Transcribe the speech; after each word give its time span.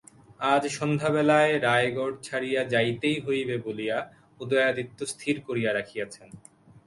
আজ 0.53 0.63
সন্ধ্যাবেলায় 0.77 1.53
রায়গড় 1.59 2.15
ছাড়িয়া 2.23 2.61
যাইতেই 2.63 3.17
হইবে 3.19 3.55
বলিয়া 3.65 3.97
উদয়াদিত্য 4.39 4.99
স্থির 5.13 5.35
করিয়া 5.47 5.71
রাখিয়াছেন। 5.73 6.29